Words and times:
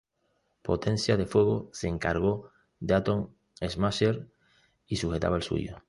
Potencia 0.63 1.15
de 1.15 1.27
Fuego 1.27 1.69
se 1.73 1.87
encargó 1.87 2.49
de 2.79 2.95
Atom 2.95 3.29
Smasher 3.63 4.27
y 4.87 4.95
sujetaba 4.95 5.37
el 5.37 5.43
suyo. 5.43 5.77